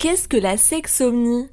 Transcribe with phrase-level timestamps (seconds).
[0.00, 1.46] Qu'est-ce que la sexomnie?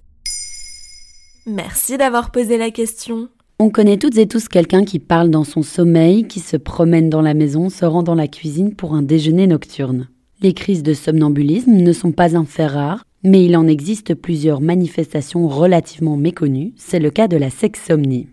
[1.48, 3.30] Merci d'avoir posé la question.
[3.58, 7.23] On connaît toutes et tous quelqu'un qui parle dans son sommeil, qui se promène dans
[7.23, 10.09] la maison, se rend dans la cuisine pour un déjeuner nocturne.
[10.44, 14.62] Les crises de somnambulisme ne sont pas un fait rare, mais il en existe plusieurs
[14.62, 16.73] manifestations relativement méconnues.
[16.77, 18.27] C'est le cas de la sexsomnie.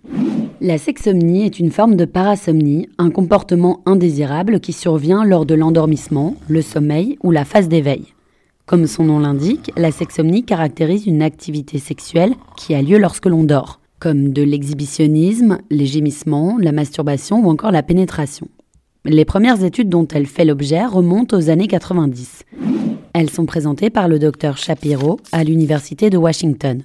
[0.61, 6.37] La sexsomnie est une forme de parasomnie, un comportement indésirable qui survient lors de l'endormissement,
[6.49, 8.13] le sommeil ou la phase d'éveil.
[8.67, 13.43] Comme son nom l'indique, la sexsomnie caractérise une activité sexuelle qui a lieu lorsque l'on
[13.43, 18.49] dort, comme de l'exhibitionnisme, les gémissements, la masturbation ou encore la pénétration.
[19.05, 22.45] Les premières études dont elle fait l'objet remontent aux années 90.
[23.15, 26.85] Elles sont présentées par le docteur Shapiro à l'Université de Washington.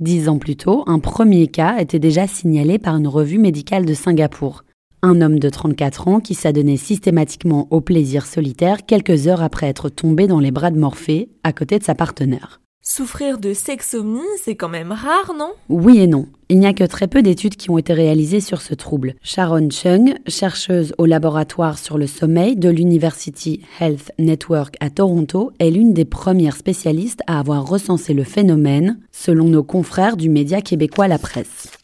[0.00, 3.94] Dix ans plus tôt, un premier cas était déjà signalé par une revue médicale de
[3.94, 4.64] Singapour.
[5.04, 9.88] Un homme de 34 ans qui s'adonnait systématiquement au plaisir solitaire quelques heures après être
[9.88, 12.60] tombé dans les bras de Morphée, à côté de sa partenaire.
[12.84, 15.54] Souffrir de sexomnie, c'est quand même rare, non?
[15.68, 16.26] Oui et non.
[16.48, 19.14] Il n'y a que très peu d'études qui ont été réalisées sur ce trouble.
[19.22, 25.70] Sharon Chung, chercheuse au laboratoire sur le sommeil de l'University Health Network à Toronto, est
[25.70, 31.08] l'une des premières spécialistes à avoir recensé le phénomène, selon nos confrères du média québécois
[31.08, 31.81] La Presse.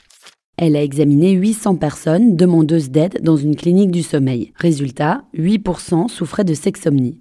[0.60, 4.52] Elle a examiné 800 personnes demandeuses d'aide dans une clinique du sommeil.
[4.56, 7.20] Résultat, 8% souffraient de sexomnie.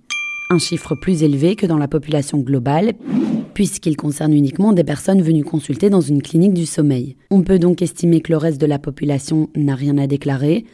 [0.50, 2.94] Un chiffre plus élevé que dans la population globale,
[3.54, 7.16] puisqu'il concerne uniquement des personnes venues consulter dans une clinique du sommeil.
[7.30, 10.66] On peut donc estimer que le reste de la population n'a rien à déclarer,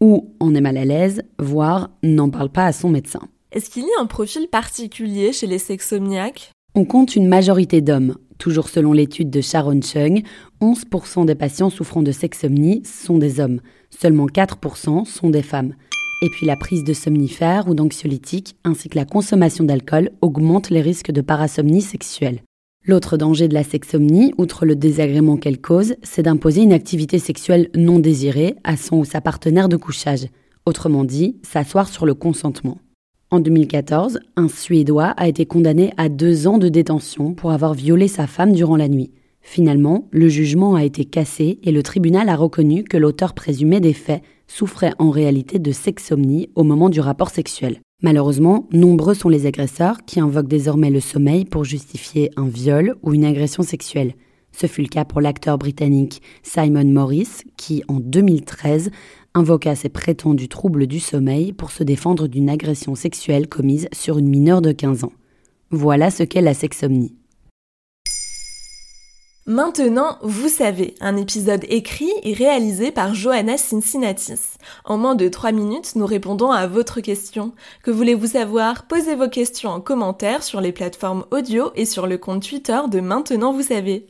[0.00, 3.28] ou en est mal à l'aise, voire n'en parle pas à son médecin.
[3.52, 6.50] Est-ce qu'il y a un profil particulier chez les sexomniaques?
[6.74, 10.22] On compte une majorité d'hommes, Toujours selon l'étude de Sharon Chung,
[10.60, 13.60] 11% des patients souffrant de sexomnie sont des hommes,
[13.90, 15.74] seulement 4% sont des femmes.
[16.22, 20.80] Et puis la prise de somnifères ou d'anxiolytiques ainsi que la consommation d'alcool augmentent les
[20.80, 22.42] risques de parasomnie sexuelle.
[22.86, 27.68] L'autre danger de la sexomnie, outre le désagrément qu'elle cause, c'est d'imposer une activité sexuelle
[27.74, 30.28] non désirée à son ou sa partenaire de couchage.
[30.66, 32.78] Autrement dit, s'asseoir sur le consentement.
[33.36, 38.08] En 2014, un Suédois a été condamné à deux ans de détention pour avoir violé
[38.08, 39.10] sa femme durant la nuit.
[39.42, 43.92] Finalement, le jugement a été cassé et le tribunal a reconnu que l'auteur présumé des
[43.92, 47.80] faits souffrait en réalité de sexomnie au moment du rapport sexuel.
[48.02, 53.12] Malheureusement, nombreux sont les agresseurs qui invoquent désormais le sommeil pour justifier un viol ou
[53.12, 54.14] une agression sexuelle.
[54.58, 58.90] Ce fut le cas pour l'acteur britannique Simon Morris, qui, en 2013,
[59.34, 64.30] invoqua ses prétendus troubles du sommeil pour se défendre d'une agression sexuelle commise sur une
[64.30, 65.12] mineure de 15 ans.
[65.70, 67.14] Voilà ce qu'est la sexomnie.
[69.44, 74.56] Maintenant, vous savez, un épisode écrit et réalisé par Johanna Cincinnatis.
[74.86, 77.52] En moins de 3 minutes, nous répondons à votre question.
[77.82, 78.86] Que voulez-vous savoir?
[78.86, 83.00] Posez vos questions en commentaire sur les plateformes audio et sur le compte Twitter de
[83.00, 84.06] Maintenant, vous savez.